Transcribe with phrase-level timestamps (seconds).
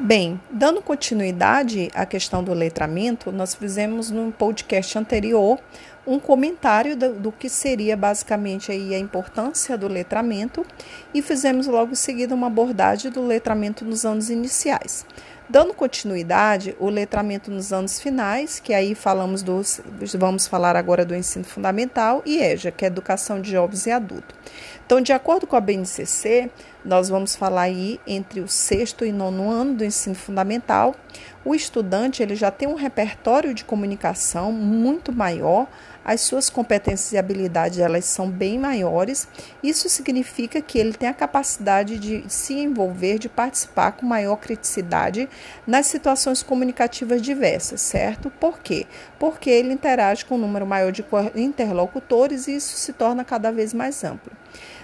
[0.00, 5.58] Bem, dando continuidade à questão do letramento, nós fizemos no podcast anterior
[6.06, 10.64] um comentário do, do, que seria basicamente aí a importância do letramento
[11.12, 15.04] e fizemos logo em seguida uma abordagem do letramento nos anos iniciais.
[15.50, 19.80] Dando continuidade, o letramento nos anos finais, que aí falamos dos,
[20.18, 24.36] vamos falar agora do ensino fundamental, e EJA, que é Educação de Jovens e Adultos.
[24.84, 26.50] Então, de acordo com a BNCC,
[26.84, 30.94] nós vamos falar aí entre o sexto e nono ano do ensino fundamental.
[31.42, 35.66] O estudante ele já tem um repertório de comunicação muito maior,
[36.04, 39.28] as suas competências e habilidades elas são bem maiores.
[39.62, 45.28] Isso significa que ele tem a capacidade de se envolver, de participar com maior criticidade
[45.66, 48.30] nas situações comunicativas diversas, certo?
[48.30, 48.86] Por quê?
[49.18, 53.74] Porque ele interage com um número maior de interlocutores e isso se torna cada vez
[53.74, 54.32] mais amplo.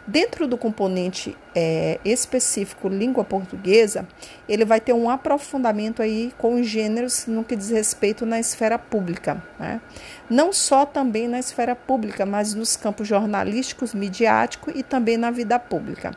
[0.07, 4.07] Dentro do componente é, específico língua portuguesa,
[4.47, 8.79] ele vai ter um aprofundamento aí com os gêneros no que diz respeito na esfera
[8.79, 9.43] pública.
[9.59, 9.81] Né?
[10.29, 15.59] Não só também na esfera pública, mas nos campos jornalísticos, midiático e também na vida
[15.59, 16.12] pública.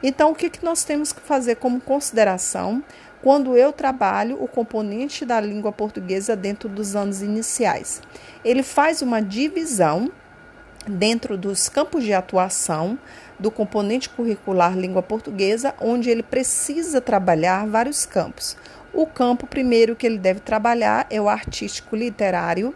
[0.00, 2.82] Então, o que, que nós temos que fazer como consideração
[3.20, 8.00] quando eu trabalho o componente da língua portuguesa dentro dos anos iniciais?
[8.44, 10.12] Ele faz uma divisão
[10.86, 12.98] dentro dos campos de atuação
[13.38, 18.56] do componente curricular língua portuguesa, onde ele precisa trabalhar vários campos.
[18.92, 22.74] O campo primeiro que ele deve trabalhar é o artístico literário,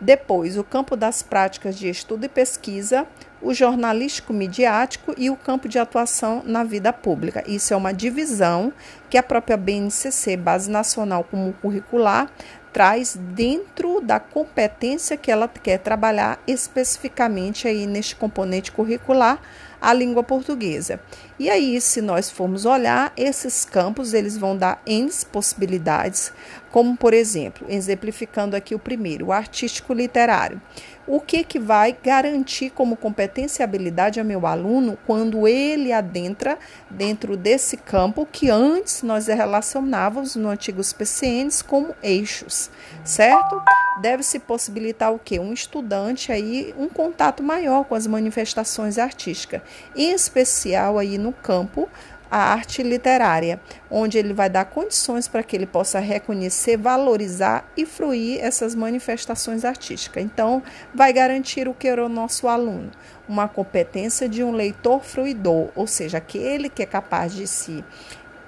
[0.00, 3.06] depois o campo das práticas de estudo e pesquisa,
[3.40, 7.44] o jornalístico midiático e o campo de atuação na vida pública.
[7.46, 8.72] Isso é uma divisão
[9.08, 12.30] que a própria BNCC, Base Nacional Comum Curricular,
[12.72, 19.40] traz dentro da competência que ela quer trabalhar especificamente aí neste componente curricular
[19.80, 21.00] a língua portuguesa.
[21.38, 26.32] E aí, se nós formos olhar, esses campos eles vão dar N possibilidades,
[26.70, 30.60] como por exemplo, exemplificando aqui o primeiro, o artístico literário.
[31.10, 36.58] O que, que vai garantir como competência e habilidade ao meu aluno quando ele adentra
[36.90, 42.70] dentro desse campo que antes nós relacionávamos no antigos PCNs como eixos,
[43.02, 43.62] certo?
[44.02, 45.38] Deve-se possibilitar o que?
[45.38, 49.62] Um estudante aí um contato maior com as manifestações artísticas,
[49.96, 51.88] em especial aí no campo
[52.30, 57.86] a arte literária, onde ele vai dar condições para que ele possa reconhecer, valorizar e
[57.86, 60.22] fruir essas manifestações artísticas.
[60.22, 60.62] Então,
[60.94, 62.90] vai garantir o que era o nosso aluno?
[63.28, 67.84] Uma competência de um leitor fruidor, ou seja, aquele que é capaz de se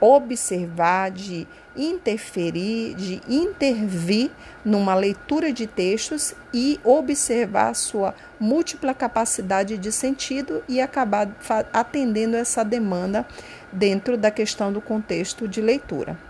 [0.00, 1.46] observar, de
[1.76, 4.30] interferir, de intervir
[4.64, 11.28] numa leitura de textos e observar sua múltipla capacidade de sentido e acabar
[11.72, 13.26] atendendo essa demanda
[13.72, 16.29] dentro da questão do contexto de leitura.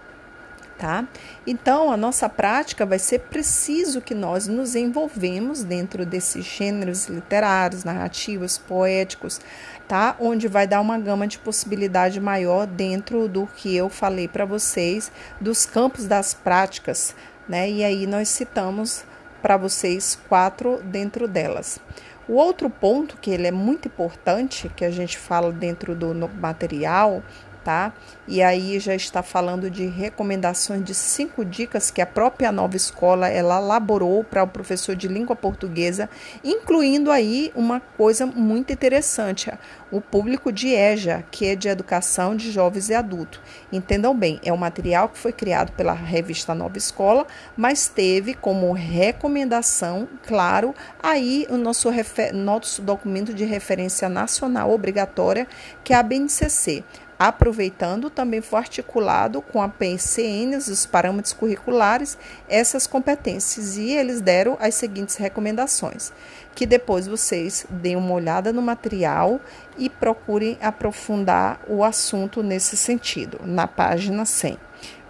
[0.80, 1.06] Tá?
[1.46, 7.84] Então, a nossa prática vai ser preciso que nós nos envolvemos dentro desses gêneros literários,
[7.84, 9.42] narrativos, poéticos,
[9.86, 10.16] tá?
[10.18, 15.12] Onde vai dar uma gama de possibilidade maior dentro do que eu falei para vocês
[15.38, 17.14] dos campos das práticas,
[17.46, 17.70] né?
[17.70, 19.04] E aí nós citamos
[19.42, 21.78] para vocês quatro dentro delas.
[22.26, 27.22] O outro ponto que ele é muito importante, que a gente fala dentro do material,
[27.64, 27.92] tá?
[28.26, 33.28] E aí já está falando de recomendações de cinco dicas que a própria nova escola
[33.28, 36.08] ela elaborou para o professor de língua portuguesa,
[36.44, 39.50] incluindo aí uma coisa muito interessante,
[39.90, 43.40] o público de EJA, que é de educação de jovens e adultos.
[43.72, 47.26] Entendam bem, é um material que foi criado pela revista Nova Escola,
[47.56, 51.88] mas teve como recomendação, claro, aí o nosso,
[52.32, 55.46] nosso documento de referência nacional obrigatória,
[55.82, 56.84] que é a BNCC
[57.20, 62.16] aproveitando também foi articulado com a PCN, os parâmetros curriculares,
[62.48, 66.14] essas competências e eles deram as seguintes recomendações,
[66.54, 69.38] que depois vocês deem uma olhada no material
[69.76, 74.56] e procurem aprofundar o assunto nesse sentido, na página 100.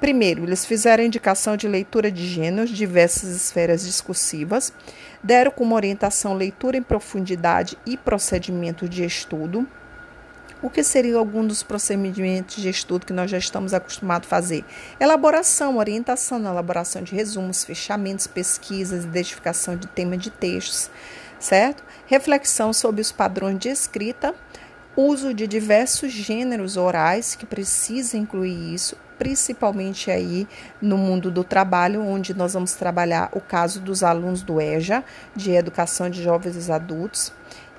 [0.01, 4.73] Primeiro, eles fizeram indicação de leitura de gêneros, diversas esferas discursivas,
[5.23, 9.69] deram como orientação leitura em profundidade e procedimento de estudo,
[10.63, 14.65] o que seria algum dos procedimentos de estudo que nós já estamos acostumados a fazer?
[14.99, 20.91] Elaboração, orientação na elaboração de resumos, fechamentos, pesquisas, identificação de tema de textos,
[21.39, 21.83] certo?
[22.07, 24.35] Reflexão sobre os padrões de escrita,
[24.97, 30.47] uso de diversos gêneros orais que precisa incluir isso, principalmente aí
[30.81, 35.05] no mundo do trabalho, onde nós vamos trabalhar o caso dos alunos do EJA,
[35.35, 37.33] de Educação de Jovens e Adultos,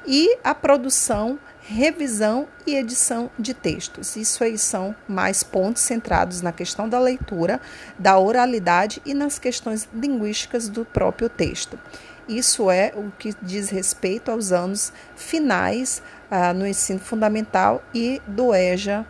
[0.05, 1.37] e a produção
[1.71, 4.17] revisão e edição de textos.
[4.17, 7.61] Isso aí são mais pontos centrados na questão da leitura,
[7.97, 11.79] da oralidade e nas questões linguísticas do próprio texto.
[12.27, 18.53] Isso é o que diz respeito aos anos finais ah, no ensino fundamental e do
[18.53, 19.05] EJA,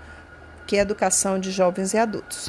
[0.68, 2.48] que é Educação de Jovens e Adultos.